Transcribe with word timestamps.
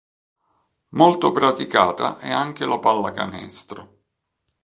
Molto 0.95 1.31
praticata 1.31 2.17
è 2.17 2.31
anche 2.31 2.65
la 2.65 2.79
pallacanestro. 2.79 3.97